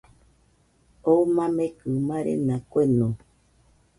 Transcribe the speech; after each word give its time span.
Oo 1.09 1.23
mamekɨ 1.35 1.87
marena 2.07 2.55
kueno 2.71 3.07